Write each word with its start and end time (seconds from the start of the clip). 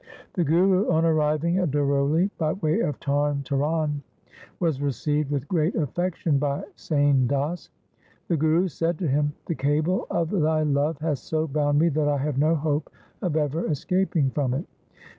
The 0.33 0.43
Guru, 0.43 0.89
on 0.89 1.05
arriving 1.05 1.59
at 1.59 1.69
Daroli 1.69 2.31
by 2.39 2.53
way 2.53 2.79
of 2.79 2.99
Tarn 2.99 3.43
Taran 3.43 4.01
was 4.59 4.81
received 4.81 5.29
with 5.29 5.47
great 5.47 5.75
affection 5.75 6.39
by 6.39 6.63
Sain 6.75 7.27
Das. 7.27 7.69
The 8.27 8.35
Guru 8.35 8.67
said 8.67 8.97
to 8.97 9.07
him,' 9.07 9.33
The 9.45 9.53
cable 9.53 10.07
of 10.09 10.31
thy 10.31 10.63
love 10.63 10.97
hath 10.97 11.19
so 11.19 11.47
bound 11.47 11.77
me 11.77 11.89
that 11.89 12.07
I 12.07 12.17
have 12.17 12.39
no 12.39 12.55
hope 12.55 12.89
of 13.21 13.35
ever 13.35 13.67
escaping 13.67 14.31
from 14.31 14.55
it.' 14.55 14.65